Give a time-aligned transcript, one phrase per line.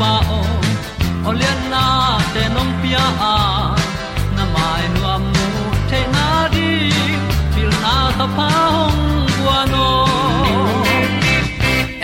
[0.00, 0.40] kem to pa o
[1.28, 1.84] olian na
[2.34, 3.04] te nong pia.
[3.32, 3.36] A
[4.36, 6.68] na mai nu am mu te na di
[7.54, 9.02] pil na ta pa hong
[9.36, 9.88] bua no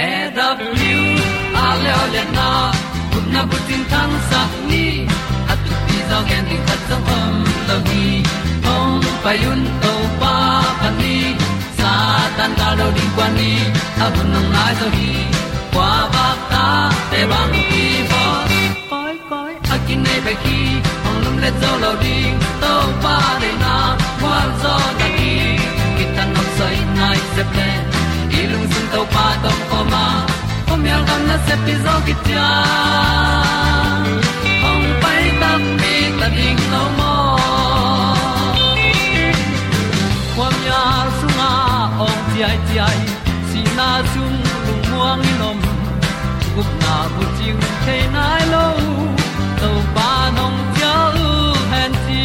[0.09, 1.07] e da blue
[1.65, 2.49] a le le na
[3.13, 4.87] kun na bu tin tan sa ni.
[5.51, 7.35] At tu pi zo gen di khat sa om
[7.69, 8.07] lo gi
[8.67, 10.35] hong pa yun to pa
[10.81, 11.17] pa ni.
[11.79, 11.93] Sa
[12.37, 13.53] tan da lo di kwa ni.
[14.05, 15.12] A bu nang mai zo gi
[15.75, 16.65] kwa ba ta
[17.11, 17.66] te bang
[20.16, 20.60] nei pe ki
[21.04, 22.19] hong lum le zo lo di
[22.60, 23.72] to pa de na
[24.21, 25.32] kwa zo ta ki
[25.97, 26.04] ki
[26.34, 27.69] nok sai nai se ple
[28.41, 30.05] ilung sun to pa tom ko ma.
[30.69, 32.49] Kom yal gam na se pi zo ki tia
[34.65, 35.50] hong pai ta
[35.81, 37.12] mi ta ding lo mo
[40.37, 40.82] kwam ya
[41.19, 41.50] sunga
[42.06, 43.00] ong ti ai ti ai
[43.50, 44.34] si na zum
[44.65, 45.59] lu muang ni nom
[46.55, 48.66] gup na bu ting te nai lo
[49.61, 50.94] to pa nong pia
[51.27, 51.31] u
[51.72, 52.22] han ti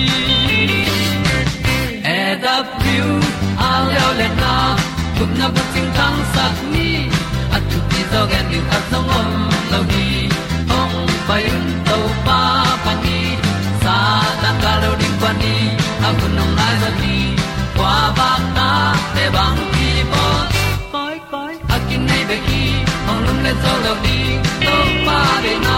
[2.17, 3.07] e da piu
[3.67, 4.53] a leo le na
[5.17, 6.89] gup na bu ting tang sat ni
[7.55, 9.29] at tu ti zo gen ni at song om
[9.71, 10.07] lo ni
[10.79, 10.95] ong
[11.27, 12.39] pai un to pa
[12.83, 13.19] pa ni
[13.83, 13.95] sa
[14.41, 15.55] tan ga lo ding pa ni.
[16.07, 17.15] A bu nong lai za ni
[17.77, 18.69] kwa ba ta
[19.15, 20.25] te bang ki bo
[20.93, 22.63] koi koi a kin nei be ki
[23.09, 24.19] ong lum le zo lo di
[24.65, 24.75] to
[25.05, 25.77] pa de na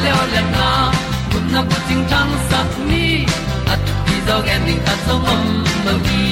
[0.00, 0.68] thru a le o le na
[1.30, 3.06] kun na ko ting tang sat ni
[3.72, 5.44] at ti dog ending ta zong om
[5.86, 6.26] lo gi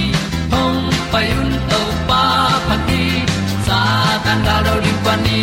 [0.53, 0.81] hong
[1.13, 2.23] pai un to pa
[2.67, 3.03] pa ti
[3.67, 3.79] sa
[4.25, 5.41] tan ga do ri pa ni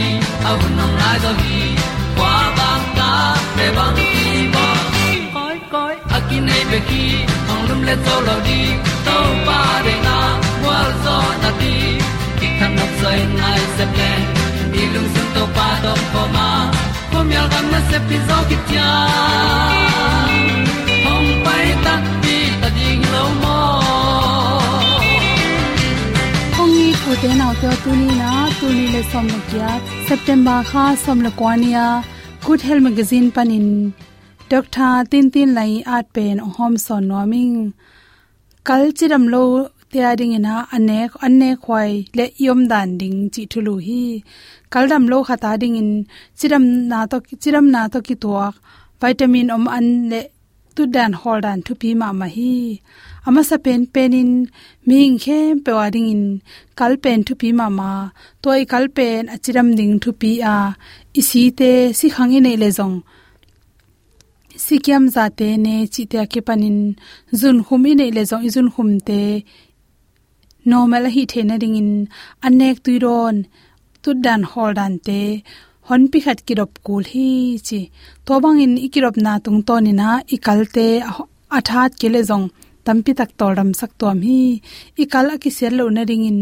[0.50, 1.62] au nong lai do gi
[2.18, 3.12] kwa ba ta
[3.56, 4.10] pe bang ti
[4.54, 4.66] bo
[5.36, 7.04] koi koi a ki nei pe ki
[7.48, 8.62] hong lum le to lo di
[9.08, 9.18] to
[9.48, 10.18] pa de na
[10.66, 11.76] wa zo na ti
[12.40, 14.12] ki kan nok sai nai se ple
[14.72, 16.50] ni lung sun to pa do po ma
[17.24, 18.88] po mi al gam na se pi zo ki tia
[21.04, 21.94] hom pai ta
[22.24, 23.60] ti ta ding lo mo
[26.56, 29.72] kong ni thu te nau te tu ni na tu ni le som na kia
[30.10, 31.86] september kha som la kwania
[32.46, 33.68] good health magazine panin
[34.52, 37.56] doctor tin tin lai at pen hom son noming
[38.68, 39.46] kal chiram lo
[39.92, 44.04] tia ding ina anek anek khwai le yom dan ding chi thulu hi
[44.74, 45.92] kaldam lo khata ding in
[46.40, 48.54] chiram na to chiram na to ki tuak
[49.02, 50.22] vitamin om an le
[50.76, 52.54] tu dan, hol dan thu pi ma ma hi.
[53.28, 54.32] Ama sa pen in
[54.88, 56.24] ming khem pe wading in
[56.80, 57.92] kal pen thu pi ma ma.
[58.44, 60.56] Toy kal pen achiram ding thu pi a.
[61.20, 62.98] Isi te, si khangi nei le jong
[64.66, 66.78] sikyam za te ne, chi te ke panin
[67.40, 69.22] zun hum nei le jong izun hum te.
[70.72, 71.92] Normal hi the na ding in
[72.48, 73.38] anek tuiron
[74.04, 75.22] tu dan hol dan te
[75.88, 77.30] hon pi khat kirop kul hi
[77.68, 77.80] chi
[78.26, 80.88] to bang in ikirop na tung to ni na ikalte
[81.58, 82.46] athat kele jong
[82.86, 84.40] tampi tak toram sak tom hi
[85.04, 86.40] ikal aki sel lo na ring in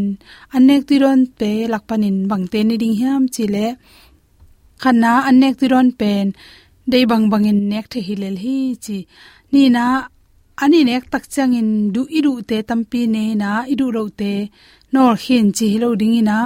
[0.55, 3.65] anek tiron pe lakpanin bangte ni ding hiam chile
[4.81, 6.27] khana anek tiron pen
[6.91, 8.97] dei bang bangin nek the hilel hi chi
[9.51, 9.85] ni na
[10.63, 14.33] ani nek tak changin du iru te tampi ne na iru ro te
[14.93, 16.37] nor khin chi lo ding ina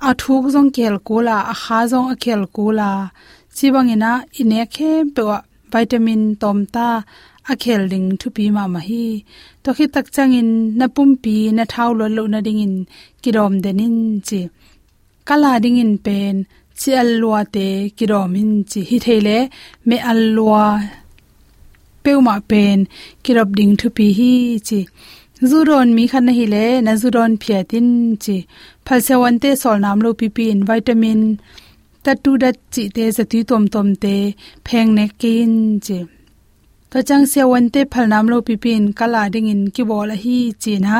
[0.00, 2.90] a thuk zong kel kula a kha zong a kel kula
[3.56, 5.38] chiwang ina, ine khe pewa
[5.72, 6.88] vitamin tom ta
[7.52, 9.06] a khel ding thu pi ma ma hi.
[9.62, 12.74] To khi tak changin na pum pi, na thau lo lo na ding in
[13.22, 13.96] kirom denin
[14.28, 14.40] chi.
[15.28, 16.34] Kala ding in pen,
[16.80, 17.66] chi alwa te
[17.98, 18.80] kirom in chi.
[18.90, 19.38] Hi thele
[19.88, 20.64] me alwa
[22.02, 22.78] peuma pen
[23.24, 24.32] kirop ding thu pi hi
[24.68, 24.80] chi.
[25.42, 27.88] Zuron mi khan hi le na zuron phiatin
[28.24, 28.36] chi
[28.86, 31.20] phalse wan te sol nam lo pi pin vitamin
[32.04, 34.14] ta tu da chi te za tu tom tom te
[34.66, 35.52] pheng ne kin
[35.86, 35.98] chi
[36.90, 40.10] to chang se wan te phal nam lo pi pin kala ding in ki bol
[40.22, 40.94] hi chi na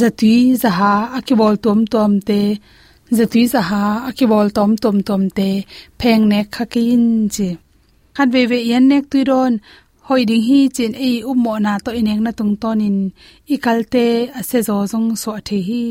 [0.00, 0.32] za tu
[0.62, 2.40] za ha a ki bol tom tom te
[3.16, 5.48] za tu za ha a ki bol tom tom tom te
[6.00, 7.04] pheng ne kha kin
[7.34, 7.48] chi
[8.16, 9.54] khan ve ve yan nek tu ron
[10.06, 12.96] hoi ding hi chen e ummo na to ineng na tung tonin
[13.54, 14.06] ikalte
[14.38, 15.84] ase zo zong so the hi.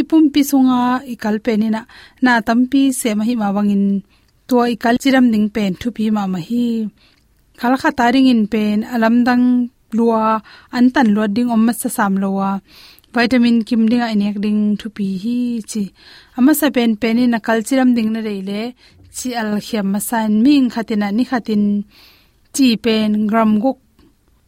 [0.00, 0.80] Ipum pi sunga
[1.12, 1.80] ikalpe ni na
[2.24, 3.84] na tampi se ma hi ma wangin
[4.48, 6.66] to ikal chiram ding pen thu pi ma ma hi.
[7.60, 9.44] Khala kha taring in pen, alam dang
[9.96, 10.24] lua,
[10.76, 12.50] an tan lua ding om ma sa sam lowa.
[13.14, 15.38] Vitamin kim ding a inek ding thu pi hi
[15.70, 15.82] chi.
[16.38, 18.60] Ama sa pen pen ni na kal chiram ding na reile,
[19.16, 21.64] chi al khiam ma san ming khatina ni khatin
[22.54, 23.78] chi pen gram guk.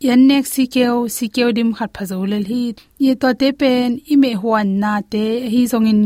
[0.06, 2.62] Yan nek si keo si keo dim khat phazo lel hi.
[3.04, 6.00] Ye to te pen, i me huan na te, hi zong in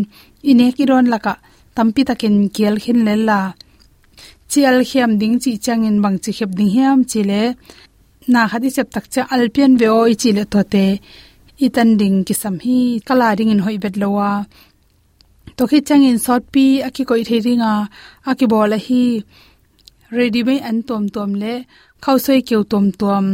[0.51, 1.35] ine ki ron laka.
[1.77, 3.41] Tampi takin kiel khin le la.
[4.51, 7.43] Chi al khiam ding chi chang in bang chi khep ding hiam chi le.
[8.33, 10.87] Na khadi chep tak cha alpian ve oi chi le to te.
[11.67, 14.31] Itan ding ki sam hi, kala ding in hoi bet lowa
[15.59, 17.73] to khi chang in sot pi aki koi theringa
[18.31, 19.05] aki bola hi.
[20.17, 21.55] Ready mai an tom tom le
[22.05, 23.25] khau soi keu tom tom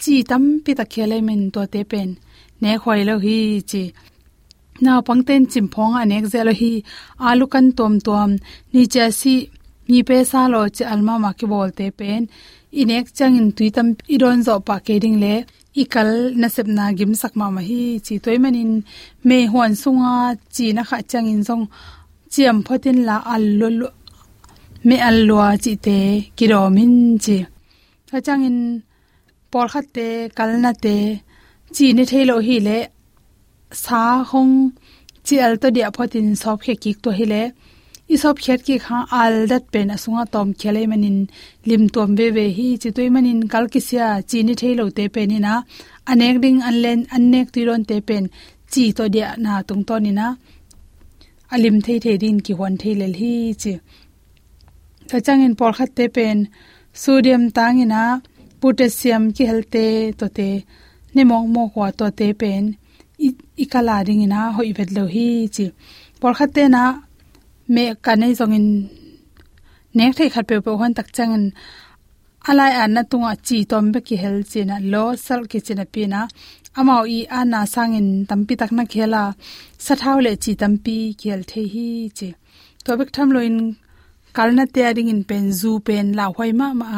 [0.00, 2.08] chi tam pi ta khele men to te pen
[2.62, 3.38] ne khoi lo hi
[3.70, 3.82] chi.
[4.80, 6.82] Na tên chim phong à anek zelo hi.
[7.18, 8.30] À Alu kan tom tom
[8.72, 9.48] ni cha si.
[9.88, 12.22] Mi pe sa lo che alma ma ki bolte pen
[12.80, 15.34] inek chang in tuitam iron zo pa ke ding le
[15.82, 16.10] ikal
[16.40, 17.82] na sep na gim sak ma ma hi.
[18.06, 18.72] Chi toy manin
[19.28, 20.34] me hon sunga à.
[20.54, 21.64] chi na kha chang in zong
[22.32, 23.88] chiam photin la al lo
[24.88, 25.98] me al lo chi te
[26.36, 26.94] kiromin
[27.24, 27.36] chi
[28.08, 28.58] ta chang in
[29.50, 30.06] por khat te
[30.38, 30.96] kal na te
[31.74, 32.78] chi ne thelo hi le
[33.84, 34.00] sa
[34.30, 34.54] hong
[35.26, 37.42] chi al to dia photin sop khe kik to hi le
[38.12, 41.18] i sop khet ki kha al dat pen asunga tom khele manin
[41.68, 45.04] lim tom be be hi chi toi manin kal ki sia chi ni thelo te
[45.14, 45.54] pen ni na
[46.12, 48.24] anek ding anlen annek tiron te pen
[48.72, 50.26] chi to dia na tung to ni na
[51.54, 53.32] alim thei thei din ki hon thei lel hi
[53.62, 53.72] chi
[55.08, 56.38] ta changin por khat te pen
[57.02, 58.02] sodium tangina,
[58.60, 59.84] potassium ki helte
[60.20, 60.48] tote
[61.14, 62.64] nemong mo kwa tote pen
[63.64, 65.66] ikala ringina hoi vet lo hi chi.
[66.20, 66.82] Por khate na
[67.74, 68.66] me kanai zongin
[69.96, 71.44] nek thei khat pe po hon tak changin
[72.50, 76.20] alai an na tunga chi tom be ki hel china, lo sal ki china pina,
[76.78, 79.22] amao i ana sangin tampi tak na khela
[79.84, 81.88] sathaw le chi tampi khel the hi
[82.18, 82.28] chi.
[82.84, 83.56] To bek tham loin
[84.36, 86.88] kalna te ading in pen zu pen la hoi ma ma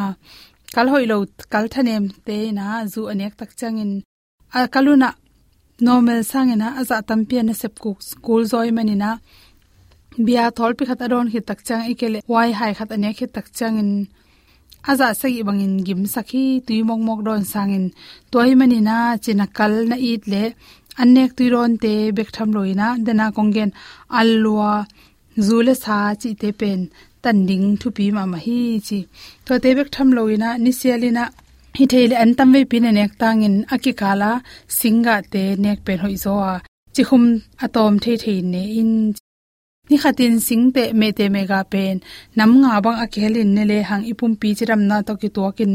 [0.75, 1.17] kal hoi lo
[1.53, 3.91] kal thanem te na, zu anek tak changin.
[4.57, 5.09] A kaluna
[5.85, 9.09] normal sangena aza tampia na sep ku school zoi manina
[10.25, 13.47] bia thol pi khat adon hi tak chang ikele wai hai khat ane khi tak
[13.57, 13.91] changin.
[14.91, 17.85] Aza sagi bangin gim sakhi tui mok mok don sangin.
[18.31, 20.43] Toy manina chinakal na it le,
[21.01, 23.71] anek tuiron te bek tham loina dena kongen
[24.19, 24.71] alwa
[25.47, 26.81] zule sa chi te pen
[27.23, 28.99] tan ding thu pi ma ma hi, chi.
[29.45, 31.23] To te bek tham loina ni sialina
[31.77, 34.31] hi theile an tam ve pin nek tangin akikala
[34.79, 36.53] singa te nek pen hoi zo a.
[36.95, 37.23] Chi khum
[37.65, 38.91] atom the the ne in.
[39.89, 41.95] Ni khatin singte me te mega pen.
[42.37, 45.73] Nam nga bang akhelin ne le hang ipum pi chiram na to ki to kin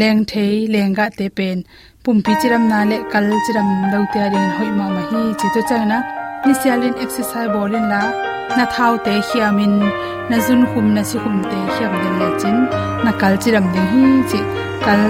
[0.00, 1.58] leng thei lenga te pen.
[2.04, 5.48] Pum pi chiram na le kal chiram lo te rin hoi ma ma hi, chi
[5.54, 5.98] to changna
[6.46, 8.02] ni sialin exercise bolin la.
[8.56, 9.74] Na thau te hiamin
[10.30, 12.56] na zun khum na si khum te hiam den le chin.
[13.04, 14.40] Na kal chi chiram ding hi chi.
[14.86, 15.02] Kal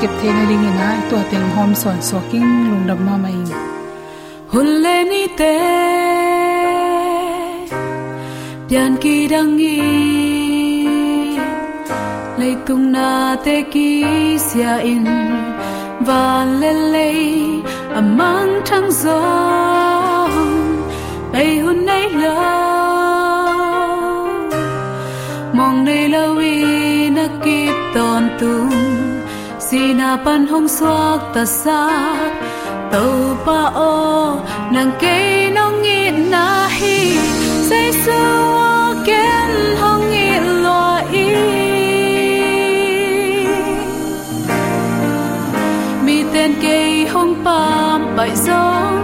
[0.00, 3.38] kep the na ring na to teng hom son so king lung dam ma mai.
[4.52, 5.54] Hul le ni te.
[8.68, 9.78] Pian ki dang ngi
[12.40, 13.88] lấy tung na te ki
[14.46, 15.06] sia in.
[16.06, 16.22] Va
[16.60, 17.08] le le
[17.98, 19.20] amang thang zo.
[21.40, 21.81] Ai hun
[28.42, 28.74] tung
[29.66, 31.82] si na pan hong suak ta sa
[32.92, 33.14] tàu
[33.46, 33.60] pa
[33.92, 33.94] o
[34.74, 35.16] nang ke
[35.56, 36.46] nong ngit na
[36.78, 36.98] hi.
[37.68, 38.20] Say su
[39.08, 40.84] ken hong ngit lo
[41.24, 41.28] i
[46.04, 46.78] mi ten ke
[47.12, 49.01] hong pam bai zong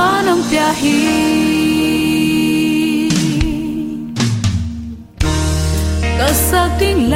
[0.00, 0.96] tu piahi
[6.78, 7.09] pia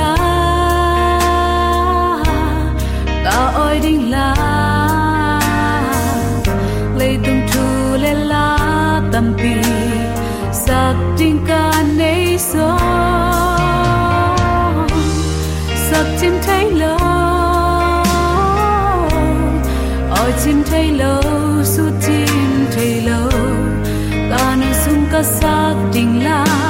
[25.94, 26.63] 醒了。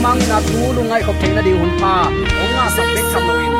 [0.00, 1.94] Amang na tu lu ngai khop theina di hun pa
[2.42, 3.54] onga sak bek tham lo in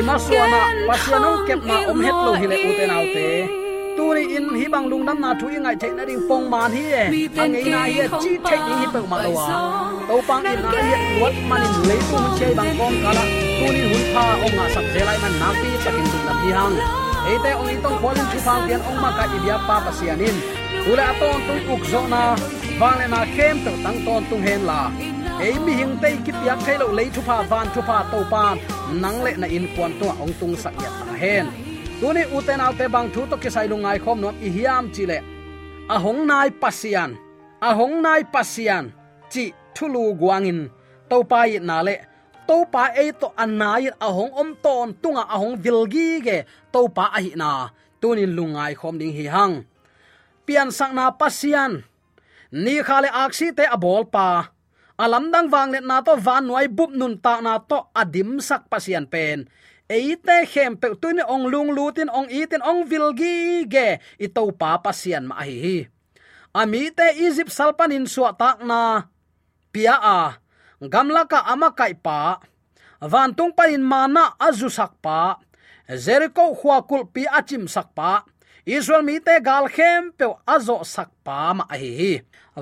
[0.00, 3.26] ima suana pasianong kep na om het lo hile uten autte
[3.96, 7.04] tuni in hi bang lung nam na thu ngai theina ding pong man hi e
[7.42, 9.46] ang ei na hi chi thei ni hi pe ma lo wa
[10.08, 13.24] to pang in na hi wat manin le tu che bang kong kala
[13.58, 16.76] tuni hun pa onga sak zelai man na pi takin tung nam hi hang
[17.32, 20.36] ate ong itong kholin chu phang pian ong ma ka ibia pa pasianin
[20.90, 22.22] ula atong tung uk zo na
[22.80, 24.80] wang na kem tang ton tung hen la
[25.40, 28.54] ei mi hing te ki piak thai lo lei thupa van thupa to pan
[29.02, 31.46] nang le na in kwan to ong tung sak ya ta hen
[32.00, 35.04] tuni uten autte bang thu to ki sai lu ngai khom no i hiam chi
[35.12, 35.18] le
[35.88, 37.14] a hong nai pasian,
[37.62, 38.90] a hong nai pasian,
[39.30, 40.66] chi thulu guangin
[41.10, 41.94] to pa i na le
[42.48, 46.38] to pa e to anai a hong om ton tunga a hong vilgi ge.
[46.72, 47.70] To pa a hi na.
[48.00, 49.54] Tunin lungai khom ding hi hang.
[50.46, 51.82] Pian sang na pasian,
[52.50, 54.55] ni khale aksi te abol pa
[54.96, 58.68] alam dang wang let na to, van nuai bup nun ta na to, adim sak
[58.72, 59.48] pasian pen.
[59.86, 65.30] Eite khem pe tuin ong lung lutin ong itin ong vilgi ge ito pa pasian
[65.30, 65.78] ma hi hi.
[66.56, 69.12] Ami te egypt salpanin suwa tak na,
[69.70, 70.40] pia a,
[70.80, 72.40] gamla ka ama kai pa,
[72.98, 75.36] van tung panin mana azu sak pa
[75.86, 78.26] Zerko khwa kul pi achim sak pa
[78.66, 82.12] israel mi te gal khem pe azo sak pa ma hi hi.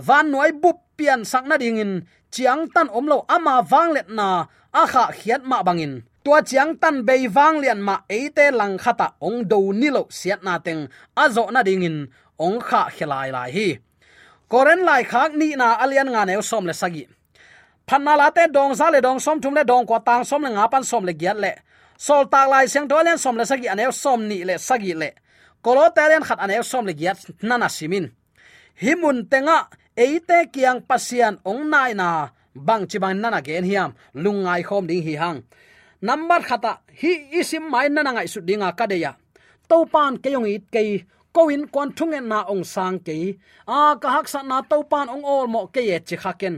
[0.06, 1.92] Van noi bup pian sak na ding in.
[2.30, 4.46] Chiang tan omlo ama wang let na,
[4.80, 9.08] a kha khiat ma bangin tua chiang tan bei wang lian ma eite lang khata
[9.20, 11.96] ong do nilo siat na teng, azo na ding in.
[12.38, 13.68] Ong kha khelai lai hi.
[14.48, 17.04] Koren lai khak ni na alian nga ne som le sagi
[17.86, 20.50] phanna la te dong za le dong som thum le dong ko tang som le
[20.50, 21.52] nga pan som le giat le.
[21.96, 25.10] Sol tak lai seng do len som le sagi anew som ni le sagi le
[25.64, 25.84] kolo
[26.28, 28.06] khat anew som le giat nana simin.
[28.82, 29.58] Himun tenga,
[29.96, 35.02] eite kiang pasian ong nai na, bang chi bang nana gen hiam, lungai khom ding
[35.02, 35.42] hi hang.
[36.02, 39.12] Number khata, hi isim mai nana ngai su dinga kadeya.
[39.68, 41.04] To pan ke it kei
[41.34, 43.38] koin kon thungen na ong sang kei.
[43.66, 46.56] A ka hak sa na to pan ong ol mo ke ye chi khaken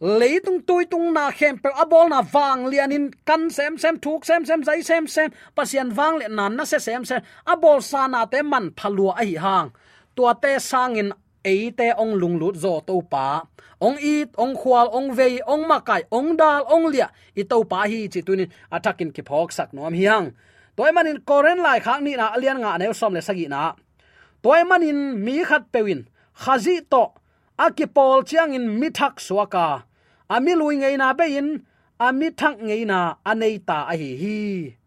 [0.00, 4.46] leitung tui tung na khem pe abol na wang lianin kan sem sem thuk sem
[4.46, 8.24] sem zai sem sem pasian wang le nan na se sem sem abol sa na
[8.26, 9.68] te man phalua a hi hang
[10.14, 11.10] tua te sangin
[11.44, 13.42] eite ong lunglut zo to pa
[13.82, 17.90] ong it ong khwal ong vei ong makai ong dal ong lia i to pa
[17.90, 20.30] hi chi tunin atakin ki phok sak nom hiang
[20.78, 23.74] toy manin koren lai khang ni na alian nga ne som le sagi na
[24.42, 26.06] toy manin mi khat pewin
[26.42, 27.04] khazi to
[27.58, 29.84] akipol chiang in mithak suaka.
[30.30, 31.48] Ami lui ngei na be in
[31.98, 32.98] ami thak ngei na
[33.30, 34.10] anei ta a hi.
[34.22, 34.78] Hi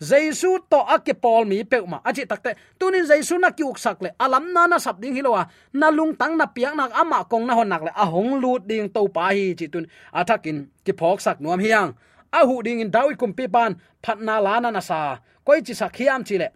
[0.00, 1.98] jaisu to akipol mi pe ma.
[2.04, 6.16] Achi takte tunin jaisu na ki uksak alam na na sap ding hilowa na lung
[6.16, 7.92] tang na piak nak ama kong na hon nak le.
[7.96, 9.86] A hong lut ding to pa hi chi tun.
[10.14, 11.94] Athakin ki phok sak nuam hiang.
[12.32, 15.18] A hu ding in dawi kum pi ban, phat na la na na sa.
[15.44, 16.48] Koi chi sak hiam chi le.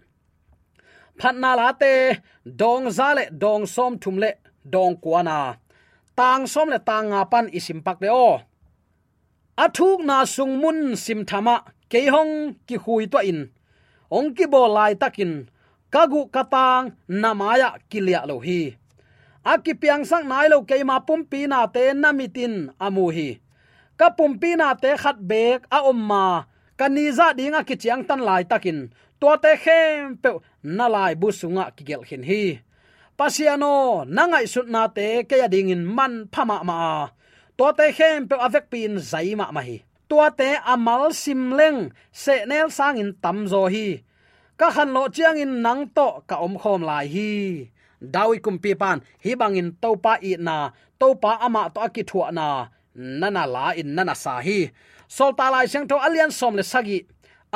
[1.21, 1.93] Phat na la te
[2.47, 4.31] dong za le dong som thum le
[4.65, 5.57] dong kwana
[6.19, 8.31] tang som le tang nga pan isim pak le o.
[9.55, 13.41] Athuk na sung mun sim thama, ke hong ki hui to in.
[14.11, 15.47] Ong ki bo lai takin
[15.95, 18.75] kagu katang namaya kilia lo hi.
[19.47, 23.39] Aki piang sang nai lo ke ma pum pi na te namitin amu hi.
[23.99, 28.43] Ka pum pi na te khat bek a omma kaniza dinga ki chiang tan lai
[28.43, 28.91] takin.
[29.21, 30.31] To te khem pe
[30.63, 32.64] na lai bu sunga ki gel hin hi
[33.19, 37.09] pasiano, nangai sut na te ke ding in man phama ma.
[37.59, 39.77] To te khem pe avek pin zai ma ma hi.
[40.11, 44.03] To te amal simleng se nel sang in tam zo hi.
[44.59, 47.31] Ka khan lo chiang in nang to ka om khom lai hi.
[48.15, 50.57] Dawi kum pi pan, hi bangin to pa i na
[51.01, 52.47] to pa ama to aki thua na.
[52.95, 54.71] Nana la in nana sa hi.
[55.09, 56.99] Sol ta lai seng to alian som le sagi.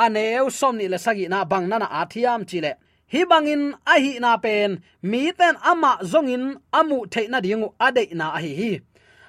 [0.03, 2.71] Aneu som ni le sagi na bang nana athiam chile
[3.09, 8.37] hi bangin a hi na pen, mi ten ama zongin amu theina dingu ade na
[8.37, 8.71] a hi hi.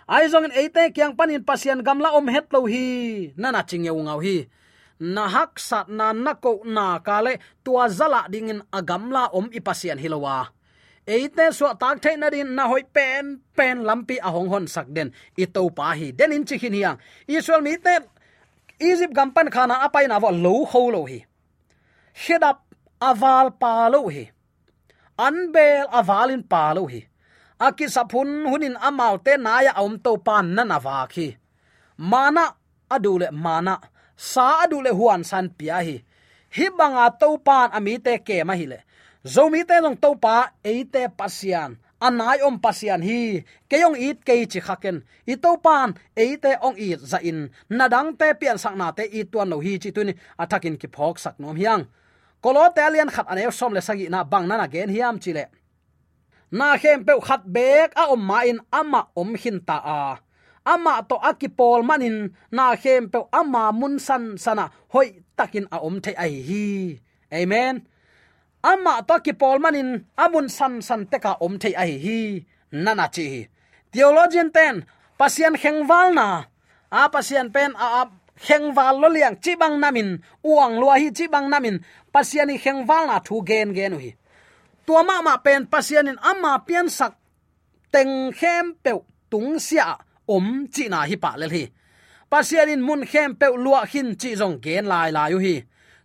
[0.09, 2.85] Ai zongin eite kyang panin pasian gamla om het lo hi
[3.41, 4.49] nana chingeu ngau hi.
[5.01, 10.53] Na hak sat na na ko na kale tua zala dingin agamla om ipasian hilowa
[11.11, 15.47] eite so tak theina din, na hoi pen pen lampi ahong hon sak den, i
[15.47, 16.13] to pa hi.
[16.13, 16.99] Den in chikhin hiang.
[17.27, 17.99] Israel mi te
[18.79, 21.25] egypt gampan khana apai na wa lo ho lo hi.
[22.15, 22.70] Hedap
[23.01, 24.25] aval palo hi
[25.27, 27.01] anbel avalin palo hi
[27.67, 31.37] aki sapun hunin amalte naya om to pan na nawa khi
[32.01, 32.45] mana
[32.91, 33.79] adule mana.
[34.17, 35.97] Sa adule huan san pia hi
[36.57, 38.79] hi banga to pan ami te ke ma hi le
[39.25, 41.79] zomi te long to pa eite pasian.
[42.01, 43.45] Anai om pasian hi.
[43.69, 44.97] Keyong it ke chi khaken
[45.33, 49.25] i to pan eite ong i za in nadang te pian sak na te i
[49.25, 50.13] tuan lo hi chi tuni.
[50.43, 51.85] Athakin ki phok sak nom hiang
[52.43, 55.45] kolo talian khat ane som le sagi na bang na na gen hiam chile.
[56.51, 60.01] Na khem pe khat bek a om ma in ama om hin ta a.
[60.73, 62.17] Ama to akipol manin,
[62.57, 66.65] na khem pe ama mun san sana hoi takin a om the ai hi.
[67.33, 67.75] Amen.
[68.71, 72.21] Ama to akipol manin amun san san te ka om the ai hi.
[72.73, 73.49] Nana chi.
[73.93, 74.87] Theologian ten,
[75.19, 76.27] pasian khengwal na.
[76.91, 78.07] A pasian pen a
[78.45, 80.09] khengwal lo liang chi bang namin,
[80.43, 81.77] uang lua hi chi bang namin,
[82.13, 84.11] pasiani khengwal na thu gen gen hi
[84.87, 87.13] tua ma ma pen pasianin amma pian sak,
[87.93, 88.93] teng khem pe
[89.31, 89.87] tung sia
[90.27, 91.65] om chi na hi pa le hi.
[92.31, 95.57] Pasianin mun khem pe lua hin chi jong gen lai lai yu hi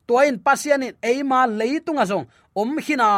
[0.08, 2.26] tuain pasianin eima leitunga azong
[2.62, 3.10] om hina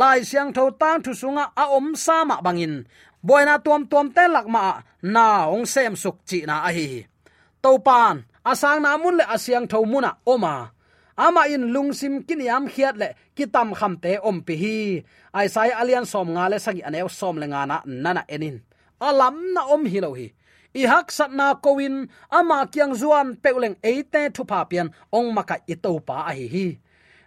[0.00, 2.74] lai siang tho tang thu sunga a om sama bangin.
[3.26, 4.64] Boina tuam tuam te lakma
[5.14, 6.86] na ong sem suk chi na a hi
[7.62, 10.70] topan asang na mun le asyang tho muna oma
[11.16, 14.76] ama in lungsim kiniam khiat le kitam kham te om pi hi.
[15.34, 18.56] Ai sai alian som nga le sagi anew som le nga na nana enin.
[19.00, 20.28] Alam na om hi lo hi.
[20.74, 25.56] I hak sat na kowin, ama kyang zuan peuleng eite thu pa pian ong maka
[25.66, 25.74] i
[26.08, 26.66] pa a hi hi.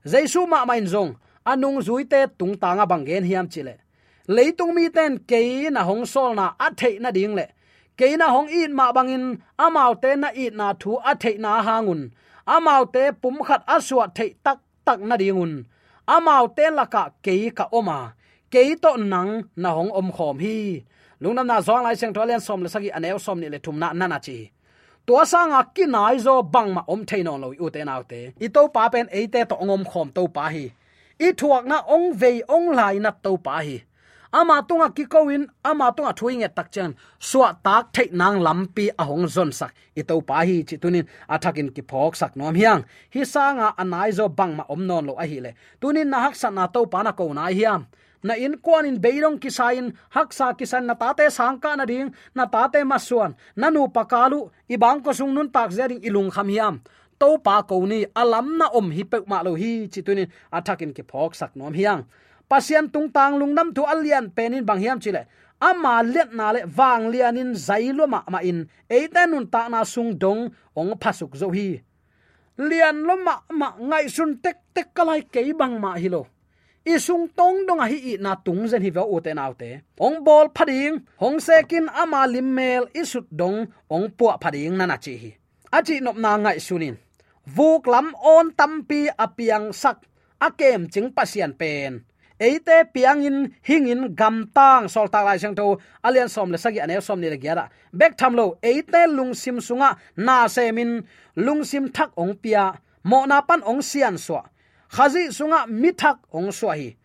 [0.06, 1.12] Jaisu ma main zong,
[1.52, 3.76] anung zuite tung tanga bangen hiam chile
[4.28, 6.70] leitung mi ten ke na hong sol na a
[7.00, 7.46] na ding le
[8.02, 9.26] keina na hong in ma bangin
[9.64, 12.02] amau te na it na thu a the na hangun.
[12.56, 15.54] Amau te pum khat aswa the tak tak na ringun
[16.16, 18.00] amau te laka ke ka oma.
[18.52, 20.58] Ke to nang na hong om khom hi.
[21.22, 23.88] Lungnam na zong lai seng tholen som le sagi aneu som ni le thum na
[24.00, 24.38] na na chi.
[25.06, 28.22] Tua sanga kinai zo bang ma om theino lo u te nau te.
[28.46, 30.66] I to pa pen e te to ngom khom to pa hi.
[31.26, 33.78] I thuak na ong vei ong lai na to pa hi
[34.34, 36.96] ama tunga kikoin ama tunga thuinge takchen.
[37.20, 39.74] Suwa tak thei nang lampi ahong hong zon sak.
[39.96, 42.84] I pa hi chi tunin athakin ki phok sak nom hiang.
[43.14, 45.52] Hi sanga anai zo bang ma om non lo a hi le.
[45.82, 47.88] Tunin na hak sa na to pa na ko na hiam.
[48.24, 52.86] Na in kwan in beirong kisain haksa kisan na tate sangka na ding, na tate
[52.86, 56.76] masuan nanu pakalu ibang ko sung nun tak zering ilung kham hiam.
[57.18, 61.02] To pa ko ni, alam na om hi pe ma lo hi chitunin athakin ki
[61.02, 62.06] phok sak nom hiang
[62.52, 65.24] pasian tung tang lung nam thu alian penin bang hiam chile.
[65.70, 68.60] Ama let na le wang lianin zailo ma ma in.
[68.96, 71.80] Eita nun ta na sung dong, ong phasuk zo hi.
[72.68, 76.28] Lian lo ma ma ngai sun tek tek kalai ke bang ma hi lo.
[76.84, 79.54] I sung tong dong a hi i na tung zen hi va u te nau
[79.54, 79.70] te.
[80.06, 84.86] Ong bol phading, hong sekin ama lim mel i sut dong, ong puwa phading na
[84.90, 85.32] na chi hi.
[85.78, 86.98] Achi nop na ngai sunin
[87.46, 90.06] vuk lam on tampi apiang sak
[90.40, 92.06] akem ching pasian pen
[92.42, 95.78] eite piangin hingin gam tang sol ta lai sang tho.
[96.04, 99.62] Alian som le sagi ane, som ni le gyara Back tham lo, eite lung sim
[99.62, 101.06] sunga, na se min.
[101.36, 102.74] Lung sim thak ong pia,
[103.04, 104.42] mo na pan ong sian so
[104.92, 106.96] khazi sunga mi thak ong so hi.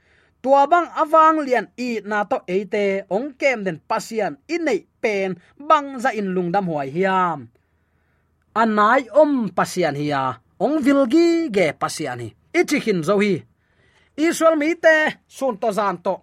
[0.43, 5.99] Tua bang awang lian i na to eite, ong kem den pasian inei pen, bang
[6.03, 7.49] za in lungdam huai hiam.
[8.55, 12.29] Anai om pasian hiya, ong vilgi ge pasian hi.
[12.55, 13.43] Ichi hin zo hi
[14.17, 14.97] israel mi te
[15.29, 16.21] sun to zan to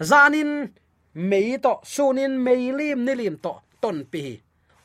[0.00, 0.72] zanin
[1.14, 4.40] mei to sunin mei lim ni lim to ton pi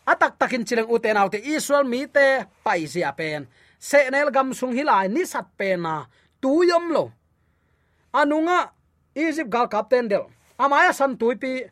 [0.06, 3.50] atak takin chileng uten autte israel mi te pai sia pen.
[3.82, 6.08] Se nel gam sung hilai ni sat pe na à,
[6.42, 7.04] tu yom lo
[8.14, 8.72] anunga
[9.14, 10.26] egypt gal captain del
[10.58, 11.66] amaya san tuipi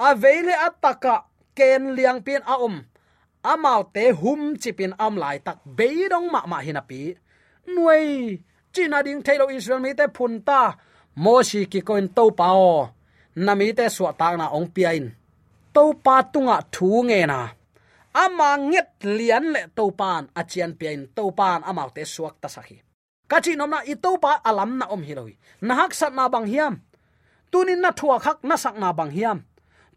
[0.00, 2.82] a veile ataka à, ken liang pin a om.
[3.44, 7.14] Amau te hum chipin am lai tak beidong ma ma hinapi
[7.68, 8.40] nuai
[8.74, 10.60] china ding thailo israel mi te phun ta.
[11.22, 12.90] Mo shi ki koin to pao
[13.44, 15.06] na mi te suwa ta na ong piain
[15.74, 17.40] to pa tunga thu nge na
[18.22, 22.78] ama nget lian le to pan achian piain to pan ama te suak ta sakhi
[23.30, 25.34] kachi nom na i to pa alam na om hiloi
[25.66, 26.74] na hak sat na bang hiam.
[27.50, 29.38] Tunin na thua khak na sak na bang hiam.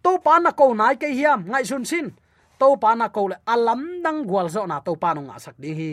[0.05, 1.39] To pa na ko nai ke hiam.
[1.49, 2.07] Ngai sun sin
[2.61, 5.57] to pa na ko le alam nang gwal zo na to pa no nga sak
[5.57, 5.91] ding hi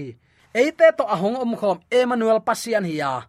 [0.55, 3.27] eite to ahong om khom emmanuel pasian hiya.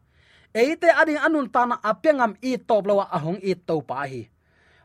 [0.54, 4.30] Eite ading anun tana apengam i top lawa ahong i to pa hi.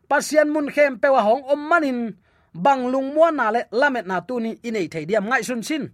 [0.08, 2.16] Pasian mun khem pe wa hong om manin
[2.50, 5.84] banglung mo na le lamet na tu ni inei thei diam ngai sun sin.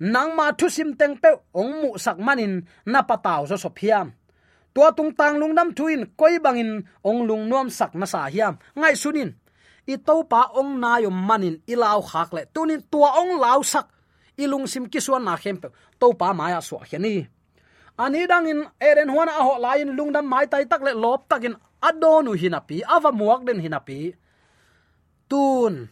[0.00, 4.08] Nang ma thu sim teng pe ong mu sak manin na pataw so sop hiam.
[4.74, 8.56] Tua tung tang lung nam thuin koi bangin ong lung nuam sak na sa hiam.
[8.74, 9.30] Ngai sunin.
[9.86, 12.42] I to pa ong na yom manin ilaw khak le.
[12.54, 13.86] Tunin tua ong law sak
[14.44, 15.56] ilung sim kiswan na khem
[16.00, 17.28] to pa maya so khani
[18.04, 21.54] ani dangin eren huana a ho lain lungdam mai tai tak le lop takin
[21.88, 23.98] adonu hinapi, ava muak den hinapi.
[25.30, 25.88] Tun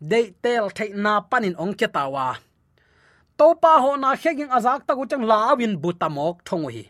[0.00, 2.28] de tel thai na panin ong ketawa
[3.38, 6.84] to pa ho na kheging azak ta chang lawin butamok thong hi.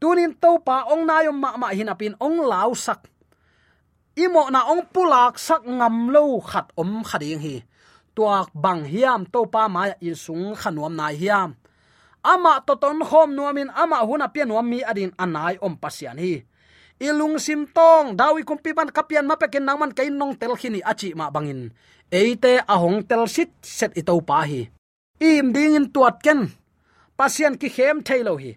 [0.00, 3.00] Tunin to pa ong na yom ma ma hinapin ong law sak.
[4.16, 7.56] Imo na ong pulak sak ngam lo khat om khading hi
[8.16, 11.56] tuak bang hiam to pa ma in sung khanuam nai hiam.
[12.20, 16.44] Ama to ton khom nuamin ama huna pian nuam mi adin anai om pasian hi.
[17.00, 21.16] Ilung sim tong, dawi kumpi ban kapian ma pekin nangman kain nong tel khini achi
[21.16, 21.72] ma bangin.
[22.12, 24.68] Eite ahong tel sit set ito pa hi.
[25.16, 26.52] Im ding in tuat ken.
[27.16, 28.52] Pasian ki khem thailo hi.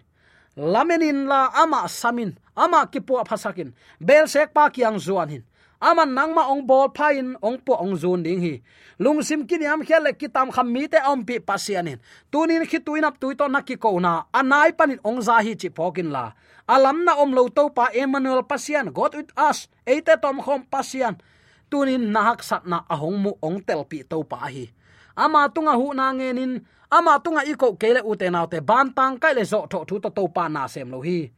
[0.60, 5.42] Lamenin la ama samin, ama ki pu phasakin bel sek pa kiang zuan hin
[5.84, 8.54] aman nangma ong bol phain ong po ong zun ding hi.
[8.96, 12.00] Lung sim kiniam khele kitam kham mi te om pi pasianin
[12.32, 14.24] tunin khi tuinap tuito nakki ko na.
[14.32, 16.32] Anai panin ong za hi chi phokin la.
[16.64, 19.68] Alam na om lo to pa emmanuel pasian, god with us.
[19.84, 21.20] Eite tom khom pasian.
[21.68, 24.72] Tunin nahak sat na ahong mu ong tel pi to pa hi.
[25.12, 29.44] Ama tunga hu na ngenin ama tunga iko kele ute naute ban tang kai le
[29.44, 31.28] zo tho thu to to pa na sem lo hi.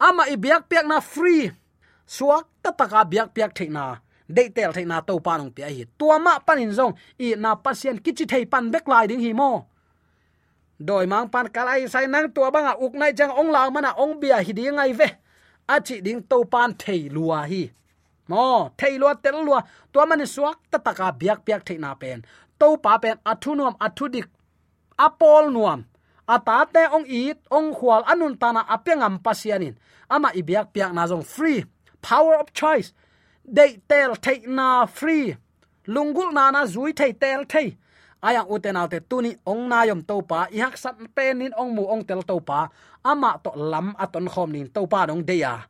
[0.00, 1.52] Ama i biak piak na free
[2.14, 3.84] suak ta taka biak piak theina
[4.36, 5.84] dei tel theina to panong pi hi.
[5.98, 9.50] Tua ma panin zong, i na pasien kichi thei pan bek lai ding hi mo.
[10.86, 14.14] Doi mang pan kalai sai nang tua banga uk nai jang ong lao mana ong
[14.20, 15.08] bia hi ding ngai ve.
[15.74, 17.62] Achi ding to pan thei lua hi.
[18.30, 19.60] Mo, thei lua tel lua.
[19.92, 22.18] Tua man suak ta taka biak piak theina pen.
[22.58, 24.26] To pa pen athunom nuam
[25.06, 25.80] apol nuam.
[26.28, 29.74] Atate ong it ong khwal anun tana apengam pasianin
[30.14, 31.64] ama ibiak piak na jong free
[32.02, 32.92] power of choice.
[33.44, 35.36] They tel take na free.
[35.88, 37.76] Lungul na na zui thei tel thei
[38.20, 41.88] ayang uten alte tuni ong na yom to pa i hak sat penin ong mu
[41.88, 42.68] ong tel to pa.
[43.04, 45.64] Ama to lam aton khom nin to pa dong de ya à.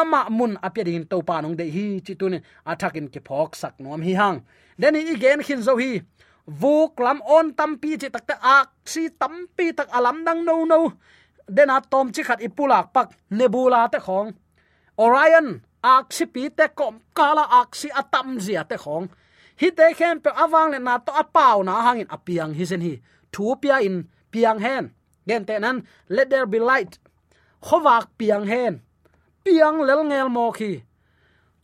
[0.00, 3.74] ama mun apya din to pa nong de hi, chi tunin athakin ki phok sak
[3.82, 4.38] nom hi hang.
[4.78, 6.02] Deni igen khin zo hi.
[6.46, 10.80] Vuk lam on tampi chi takta ak si tampi tak alam dang no no
[11.48, 14.34] dena tom chi khat ipulak pak nebula te khong
[14.98, 15.62] orion
[15.94, 19.06] ak pi te kom kala aksi atam zia te khong.
[19.60, 22.94] Hi te khem pe awang le na to apau na hangin apiang hi sen hi.
[23.32, 23.96] Thu pia in
[24.32, 24.84] piang hen.
[25.28, 25.76] Gen te nan,
[26.08, 26.92] let there be light.
[27.66, 28.82] Khowak piang hen.
[29.44, 30.72] Piang lel ngel mo khi.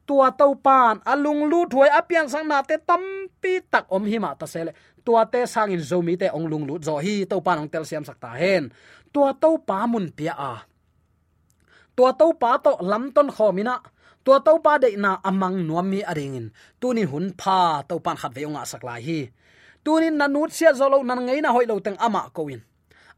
[0.06, 3.02] Tua tau pan alung lu thuai apiang sang na te tam
[3.42, 4.72] pi tak om hi ma ta sele
[5.04, 7.84] tua te sang in zomi te ong lung lu zo hi, tau pan ong tel
[7.84, 8.70] siam sakta hen.
[9.12, 10.54] Tua tau pa mun pia a.
[11.96, 13.82] Tua tau pa to lam ton khomina
[14.24, 16.46] tua to pa de na amang nuami mi aringin
[16.80, 19.20] tunin hun pha to pan khat veunga sakla hi.
[19.84, 22.60] Tunin nanut sia zolo nan ngei na hoilo teng ama koin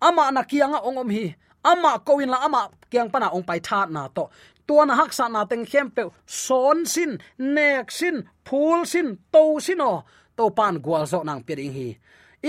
[0.00, 1.24] ama na kianga ongom hi.
[1.64, 4.24] Ama koin la ama kiang pana ong pai tha na to.
[4.66, 7.12] Tua na hak sa na teng khem pe son sin
[7.56, 9.92] nek sin phul sin to sin o.
[10.36, 11.88] To pan gwal zo nang piring hi.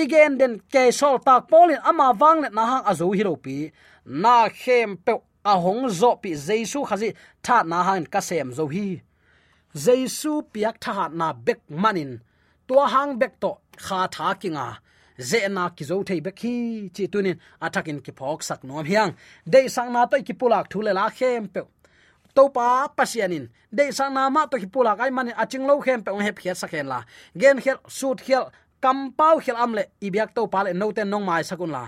[0.01, 3.71] Igen den ke sol tak polin ama wang le na hang azu hi ropi,
[4.05, 5.13] na khem pe
[5.45, 7.09] a hong zo pi jesu khazi
[7.45, 8.87] tha na han ka sem zo hi.
[9.83, 12.11] Jesu piak tha na bek manin.
[12.67, 13.51] To hang bek to
[13.85, 14.67] kha tha kinga.
[15.29, 16.55] Ze na ki zo thei bek hi.
[16.95, 19.11] Chi tunin atakin ki phok sak nom hiang.
[19.53, 21.61] De sang na to ki pulak thule la khem pe.
[22.35, 23.45] To pa pasianin.
[23.77, 25.35] De sang na ma to ki pulak ai manin.
[25.43, 26.09] Aching lo khem pe.
[26.11, 26.99] Ong he phiat sakhen la.
[27.37, 28.45] Gen khel, sut khel
[28.83, 31.83] kampau khel amle ibyak to pale no ten nong mai sakun la.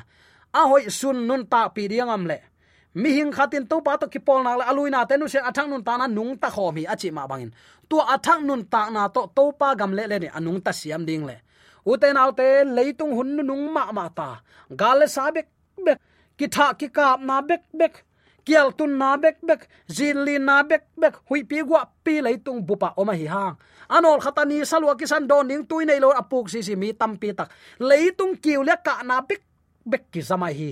[0.54, 2.38] A hoi sun nun ta pi diang amle
[3.02, 5.84] mi hing khatin to pa to ki pol na la aluina tenu se athang nun
[5.88, 7.52] ta na nung ta khomi achi ma bangin.
[7.90, 11.06] Tu athang nun ta na to to pa gam le le ni anung ta siam
[11.10, 11.38] ding le.
[11.86, 14.30] Uten alte leitung hun nung ma ma ta.
[14.80, 15.48] Gal sa bek
[15.86, 16.00] bek,
[16.38, 17.94] ki tha ki kap na bek bek
[18.48, 19.62] kial tun na bek bek
[19.98, 23.56] zin li na bek bek, hui pi gwa pi leitung bupa oma hi hang.
[23.96, 27.30] Anol khatani salwa kisan don ning tui nei lo apuk si si mi tam pi
[27.38, 27.50] tak.
[27.80, 29.42] Leitung kiu le ka na bek
[29.86, 30.72] bek ki zamai hi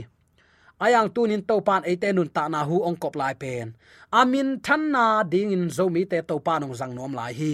[0.79, 3.75] ayang tunin topan ate nun ta na hu ong kop lai pen.
[4.11, 7.53] Amin than na ding in zomi te topan ong zang nom lai hi.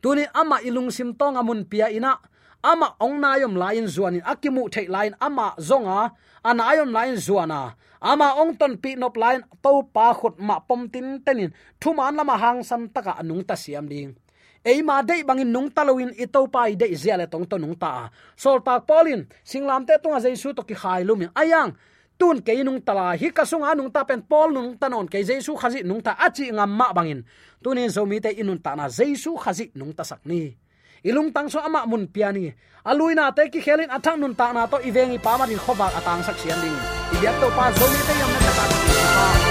[0.00, 2.16] Tuni ama ilung sim tong amun pia ina.
[2.60, 6.12] Ama ong na yom lain zuanin akimu thei lain ama zonga.
[6.44, 10.88] Ana yom lain zuana ama ong ton pi nop lain to pa khut ma pom
[10.88, 14.16] tin tenin thuman lama hang san taka anung ta siam ding.
[14.64, 18.08] Eima dei bangin nung talowin ito pai dei ziale tong to nung ta.
[18.36, 21.76] Sol tak polin singlam te tunga jaisu to ki khai lumin ayang
[22.20, 25.24] tun ke nung tala, hi ka sung nung ta pen pol nung ta non ke
[25.24, 27.24] jesu khazi nung ta achi ngam ma bangin.
[27.64, 30.52] Tunin zomi te inun ta na jesu khazi nung ta sakni
[31.04, 32.52] ilung tang so ama mun piani
[32.84, 36.60] aluina te ki khelin athang nun ta na to ivengi pamarin khoba atang sak sian
[36.60, 36.76] ding.
[37.16, 39.49] Ibyak to pa zomi te yam na ta.